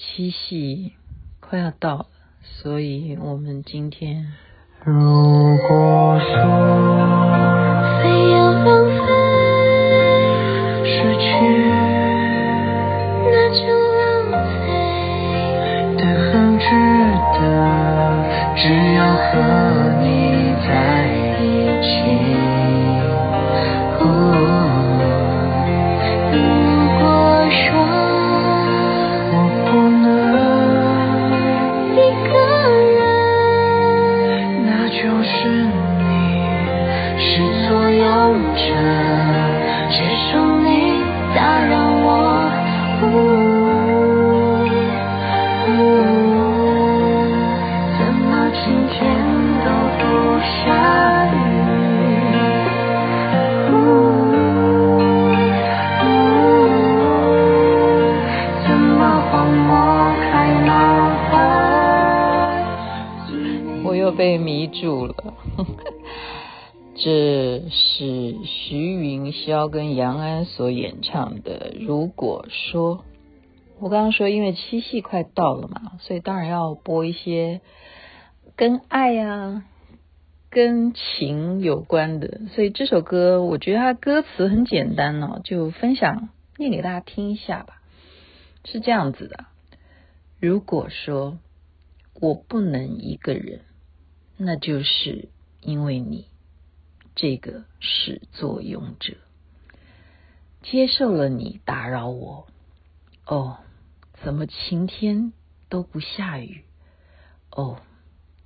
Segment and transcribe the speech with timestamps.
[0.00, 0.92] 七夕
[1.40, 2.06] 快要到了，
[2.44, 4.32] 所以我们今天
[4.84, 4.94] 如
[5.66, 6.34] 果说
[8.00, 8.64] 非要浪
[9.04, 9.08] 费
[10.84, 11.26] 失去，
[13.24, 13.58] 那就
[13.98, 14.00] 浪
[14.30, 14.66] 费
[15.96, 16.64] 的很值
[17.34, 17.42] 得，
[18.56, 18.62] 只
[18.94, 19.67] 要和
[67.10, 71.72] 这是徐云霄跟杨安所演唱的。
[71.80, 73.02] 如果说
[73.78, 77.62] 我刚刚说，因为七夕快到了嘛，所以当然要播一些
[78.56, 79.64] 跟爱啊、
[80.50, 82.42] 跟情有关的。
[82.54, 86.28] 所以这首歌，我觉得它歌词很简单哦，就分享
[86.58, 87.80] 念给大家听一下吧。
[88.66, 89.46] 是这样子的：
[90.38, 91.38] 如果说
[92.20, 93.62] 我不能一个人。
[94.36, 95.30] 那就是
[95.62, 96.26] 因为你
[97.20, 99.16] 这个始作俑者
[100.62, 102.46] 接受了你打扰我。
[103.26, 103.58] 哦，
[104.22, 105.32] 怎么晴天
[105.68, 106.62] 都不下雨？
[107.50, 107.80] 哦，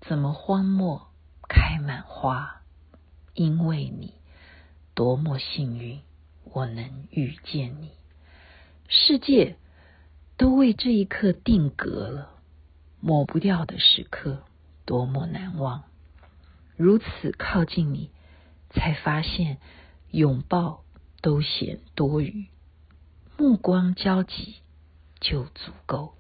[0.01, 1.09] 怎么荒漠
[1.51, 2.63] 开满花？
[3.35, 4.15] 因为你
[4.95, 6.01] 多么幸运，
[6.45, 7.91] 我能遇见你。
[8.89, 9.59] 世界
[10.39, 12.31] 都为这一刻定格了，
[13.01, 14.45] 抹不掉的时刻。
[14.87, 15.85] 多么难忘！
[16.77, 18.11] 如此靠近你，
[18.73, 19.59] 才发现
[20.11, 20.81] 拥抱
[21.21, 22.47] 都显多余，
[23.39, 24.57] 目光交集
[25.21, 26.13] 就足够。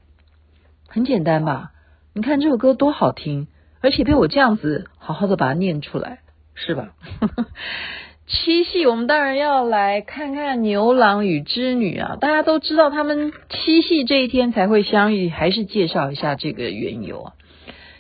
[0.88, 1.72] 很简单吧？
[2.14, 3.48] 你看这首歌多好听，
[3.80, 6.20] 而且被我这样子好好的把它念出来，
[6.54, 6.94] 是吧？
[8.26, 12.16] 七夕，我们当然要来看看牛郎与织女啊！
[12.20, 17.32] 大家都知道他们七夕这一天才会相遇，还是介绍一下这个缘由啊？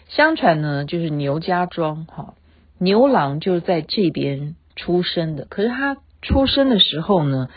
[0.08, 2.34] 相传呢，就是牛家庄哈，
[2.82, 5.44] 牛郎就是在这边出生的。
[5.44, 7.48] 可是他出生的时候呢，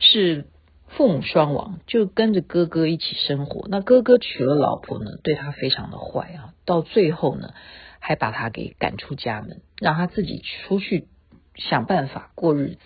[0.00, 0.46] 是
[0.88, 3.66] 父母双亡，就跟着哥哥一起生活。
[3.68, 7.54] 那哥哥娶了老婆呢，对他非常的坏啊，到最后呢，
[8.00, 11.06] 还把他给赶出家门，让他自己出去
[11.54, 12.78] 想办法过日子。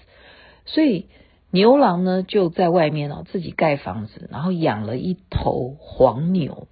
[0.66, 1.06] 所以
[1.50, 6.68] 牛郎呢，就在外面哦，自己盖房子，然后养了一头黄牛。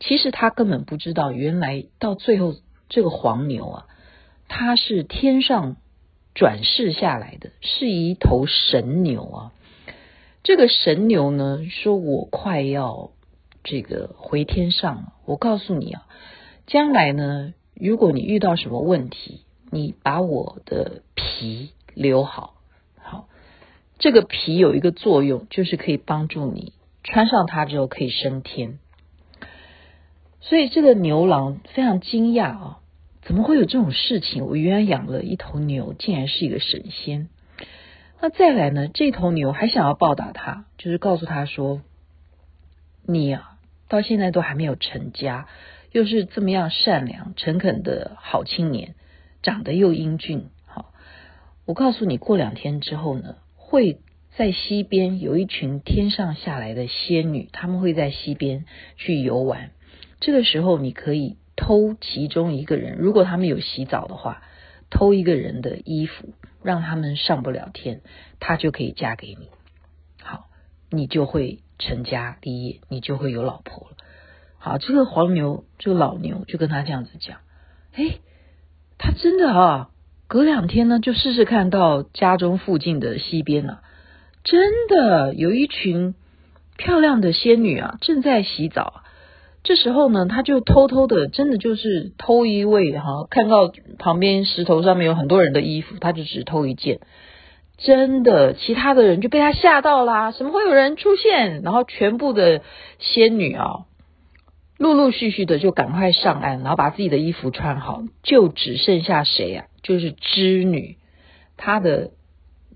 [0.00, 2.54] 其实他根本不知道，原来到最后
[2.88, 3.86] 这个黄牛啊，
[4.48, 5.76] 他是天上
[6.34, 9.52] 转世下来的，是一头神牛啊。
[10.42, 13.10] 这个神牛呢，说我快要
[13.62, 15.12] 这个回天上了。
[15.26, 16.06] 我告诉你啊，
[16.66, 22.54] 将来呢，如果你遇到什么问题，你把我的皮留好，
[23.02, 23.28] 好，
[23.98, 26.72] 这个皮有一个作用，就是可以帮助你
[27.04, 28.78] 穿上它之后可以升天。
[30.40, 32.78] 所以这个牛郎非常惊讶啊，
[33.28, 34.46] 怎么会有这种事情？
[34.46, 37.28] 我原来养了一头牛，竟然是一个神仙。
[38.22, 38.88] 那再来呢？
[38.88, 41.82] 这头牛还想要报答他，就是告诉他说
[43.06, 45.46] ：“你呀，到现在都还没有成家，
[45.92, 48.94] 又是这么样善良、诚恳的好青年，
[49.42, 50.46] 长得又英俊。
[50.64, 50.94] 好，
[51.66, 54.00] 我告诉你，过两天之后呢，会
[54.38, 58.64] 在溪边有一群天上下来的仙女，他们会在溪边
[58.96, 59.72] 去游玩。”
[60.18, 64.42] 这个时候，你可以偷其中一个人，如果他们有洗澡的话，
[64.90, 66.32] 偷一个人的衣服，
[66.62, 68.00] 让他们上不了天，
[68.38, 69.48] 他就可以嫁给你。
[70.22, 70.46] 好，
[70.88, 73.96] 你就会成家立业，你就会有老婆了。
[74.58, 77.38] 好，这个黄牛，这个老牛就跟他这样子讲，
[77.92, 78.20] 哎，
[78.96, 79.90] 他真的啊，
[80.28, 83.80] 隔两天呢，就试试看到家中附近的溪边呢，
[84.44, 86.14] 真的有一群
[86.76, 89.02] 漂亮的仙女啊，正在洗澡。
[89.64, 97.00] 这时候呢，他就偷偷的，真的就是偷一位哈，看到旁边石头上面有很多人的衣服，他就只偷一件。
[97.76, 101.62] 真的，其他的人就被他吓到啦，怎么会有人出现？
[101.62, 102.62] 然后全部的
[102.98, 103.84] 仙女啊，
[104.78, 109.66] 陆陆续续的就赶快上岸，然后把自己的衣服穿好，就只剩下谁啊？
[109.82, 110.96] 就是织女，
[111.56, 112.10] 她的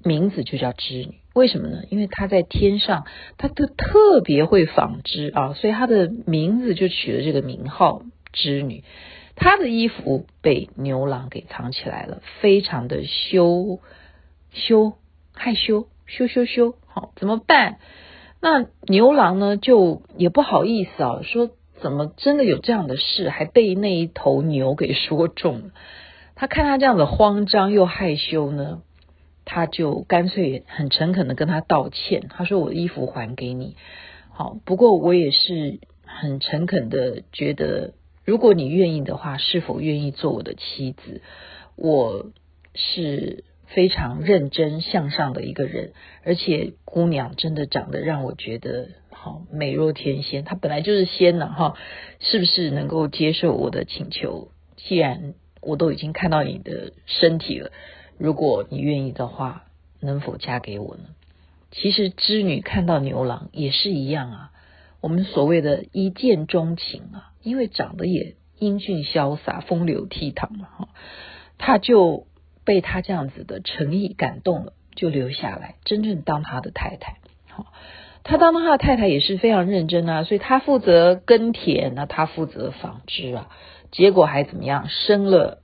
[0.05, 1.22] 名字就叫织女。
[1.35, 1.83] 为什么呢？
[1.89, 3.05] 因为他在天上，
[3.39, 8.03] 他都特别会纺织啊，所以他的名字就取了这个名号
[8.33, 8.85] 织女。
[9.35, 13.81] 他的衣服被牛郎给藏起来了，非常的羞
[14.53, 14.93] 羞
[15.33, 17.79] 害羞羞羞羞，好，怎么办？
[18.41, 21.51] 那牛郎呢，就也不好意思啊，说
[21.81, 25.71] 怎么真的有这样的事，还被那一头牛给说中了。
[26.35, 28.83] 他看他这样子慌张又害羞呢，
[29.45, 32.27] 他就干脆很诚恳的跟他道歉。
[32.29, 33.77] 他说：“我的衣服还给你，
[34.31, 37.95] 好，不过我也是很诚恳的觉得，
[38.25, 41.23] 如果你愿意的话，是否愿意做我的妻子？
[41.77, 42.27] 我
[42.75, 43.45] 是。”
[43.75, 50.45] 非常认真向上的一个人，而且姑娘真的长得让我觉得好美若天仙。
[50.45, 51.75] 她本来就是仙了哈，
[52.21, 54.51] 是不是能够接受我的请求？
[54.77, 57.73] 既然我都已经看到你的身体了，
[58.19, 59.65] 如果你愿意的话，
[60.01, 61.03] 能否嫁给我呢？
[61.71, 64.53] 其实织女看到牛郎也是一样啊，
[65.01, 70.89] 我们所谓的一见钟情啊，因为长得也英俊潇洒、风流倜傥嘛哈，
[71.59, 72.27] 他就。
[72.65, 77.17] 被他这样子的诚意感动了，就留下来，真正当他的太太。
[77.49, 77.73] 好，
[78.23, 83.49] 他当他的太太也是非常认真啊，所以他负责耕田，那他负责纺织啊，
[83.91, 84.89] 结果还怎么样？
[84.89, 85.61] 生了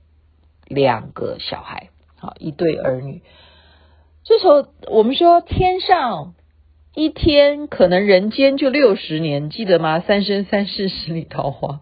[0.67, 1.87] 两个小孩，
[2.19, 3.21] 好，一对儿女。
[4.23, 6.35] 这时候我们说，天上
[6.93, 10.01] 一天可能人间就六十年，记得吗？
[10.01, 11.79] 三生三世十里桃花，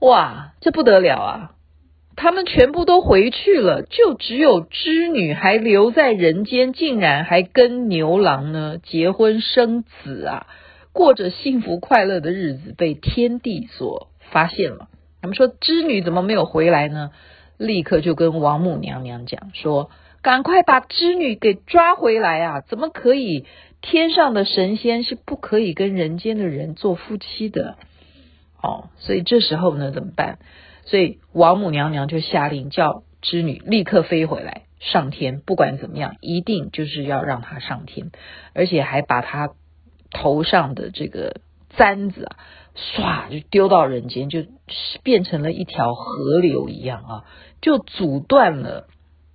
[0.00, 1.52] 哇，这不得了啊！
[2.16, 10.46] 他们全部都回去了，就只有织女还留在人间，竟然还跟牛郎呢结婚生子啊，
[10.92, 14.88] 过着幸福快乐的日子，被天帝所发现了。
[15.22, 17.12] 他们说织女怎么没有回来呢？
[17.58, 19.90] 立刻就跟王母娘娘讲说
[20.22, 22.60] ：“赶快把织女给抓回来啊！
[22.62, 23.44] 怎么可以？
[23.80, 27.76] 天上的神仙是不可以跟人间的人做夫妻的。”
[28.62, 30.38] 哦，所以这时候呢，怎么办？
[30.84, 38.10] 所以王母娘娘就下令叫织女立刻飞回来上天，不管怎么样，一定就是要让她上天，
[38.54, 39.50] 而且还把她
[40.10, 41.40] 头上的这个
[41.76, 42.36] 簪子啊，
[42.94, 44.44] 唰就丢到人间，就
[45.02, 47.24] 变成了一条河流一样啊，
[47.60, 48.86] 就阻断了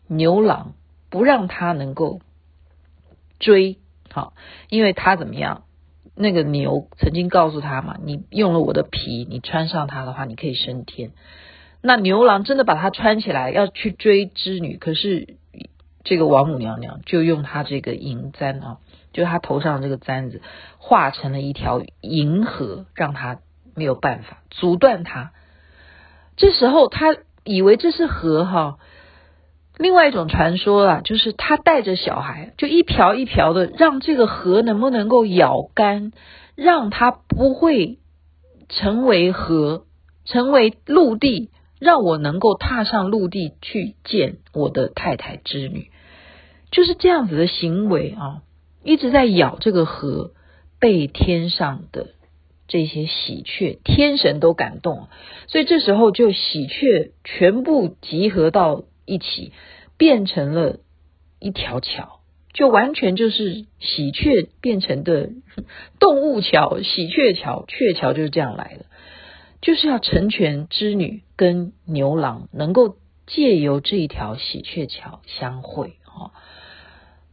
[0.07, 0.73] 牛郎，
[1.09, 2.21] 不让他能够
[3.39, 3.79] 追。
[4.11, 4.33] 好，
[4.69, 5.63] 因为他怎么样？
[6.15, 11.11] 那个牛曾经告诉他嘛，你用了我的皮，你穿上它的话，你可以升天。
[11.81, 15.37] 那牛郎真的把它穿起来，要去追织女，可是
[16.03, 18.77] 这个王母娘娘就用她这个银簪啊，
[19.13, 20.41] 就她头上这个簪子，
[20.77, 23.39] 化成了一条银河，让她
[23.75, 25.31] 没有办法阻断他。
[26.35, 28.77] 这时候她以为这是河哈。
[29.77, 36.11] 另外一种传说啊，就是她带着小孩，就一瓢一瓢的，让这个河能不能够舀干，
[36.55, 37.97] 让它不会
[38.69, 39.85] 成为河，
[40.25, 41.49] 成为陆地，
[41.83, 45.91] 让我能够踏上陆地去见我的太太织女，
[46.71, 48.41] 就是这样子的行为啊，
[48.83, 50.31] 一直在咬这个河，
[50.79, 52.11] 被天上的
[52.67, 55.07] 这些喜鹊、天神都感动，
[55.47, 58.85] 所以这时候就喜鹊全部集合到。
[59.05, 59.51] 一起
[59.97, 60.77] 变成了
[61.41, 62.21] 一条桥，
[62.53, 65.31] 就完全就是喜鹊变成的
[65.99, 68.85] 动物桥，喜鹊桥，鹊桥就是这样来的，
[69.63, 76.31] 就是要成全织女跟牛郎能够借由这一条喜鹊桥相会哈。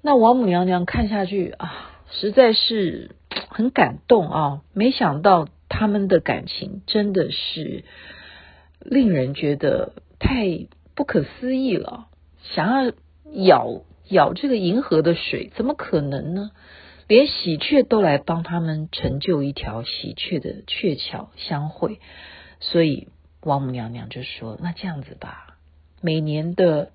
[0.00, 3.14] 那王母娘娘看下去啊，实在是
[3.50, 7.84] 很感动啊，没想到他们的感情真的是
[8.80, 10.68] 令人觉得太。
[10.92, 12.08] 不可思议了，
[12.42, 12.92] 想要
[13.24, 16.50] 舀舀这个银河的水，怎么可能呢？
[17.10, 21.98] 连喜鹊都来帮他们成就一条喜鹊的鹊桥相会，
[22.60, 23.08] 所以
[23.40, 25.58] 王母娘娘就说：“那这样子吧，
[26.00, 26.92] 每年的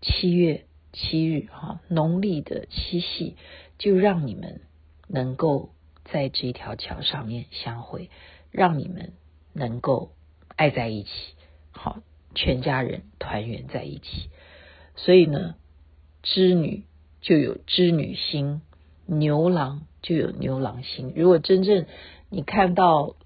[0.00, 0.64] 七月
[0.94, 3.36] 七日，哈，农历的七夕，
[3.76, 4.62] 就让你们
[5.08, 5.74] 能够
[6.04, 8.08] 在这条桥上面相会，
[8.50, 9.12] 让你们
[9.52, 10.12] 能够
[10.56, 11.10] 爱在一起，
[11.70, 12.00] 好。”
[12.32, 14.30] 全家人团圆在一起，
[14.94, 15.56] 所以呢，
[16.22, 16.84] 织女
[17.20, 18.62] 就有织女星，
[19.10, 21.12] 牛郎就有牛郎星。
[21.16, 21.86] 如果真正
[22.28, 23.16] 你看到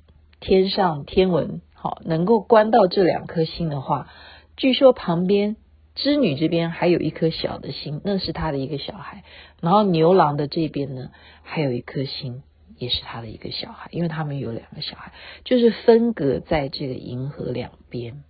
[0.41, 4.09] 天上天文好能够观到这两颗星的话，
[4.57, 5.57] 据说旁边
[5.95, 9.25] 织女这边还有一颗小的星，那是他的一个小孩。
[9.61, 11.11] 然后牛郎的这边呢，
[11.43, 12.43] 还有一颗星，
[12.79, 15.13] 也是他的一个小孩，因为他们有两个小孩，
[15.45, 18.25] 就是分隔在这个银河两边。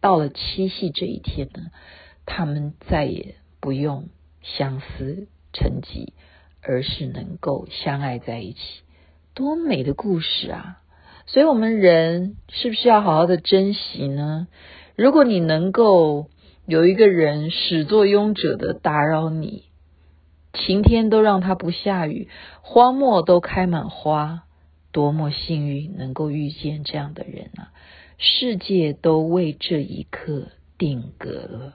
[0.00, 1.70] 到了七夕这一天呢，
[2.26, 4.08] 他们再也不用
[4.42, 6.12] 相思成疾，
[6.66, 8.58] 而是能够相爱在一起，
[9.34, 10.82] 多美的故事啊！
[11.26, 14.48] 所以，我们人是不是要好好的珍惜呢？
[14.96, 16.28] 如果你能够
[16.66, 19.64] 有一个人始作俑者的打扰你，
[20.52, 22.28] 晴天都让他不下雨，
[22.62, 24.44] 荒漠都开满花，
[24.90, 27.70] 多么幸运能够遇见这样的人啊！
[28.18, 31.74] 世界都为这一刻定格了。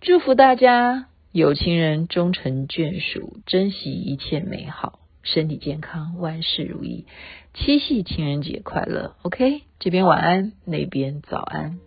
[0.00, 7.06] 祝福大家有情人终成眷属，珍惜一切美好，身体健康，万事如意。
[7.54, 11.78] 七夕情人节快乐！OK，这边晚安，那边早安。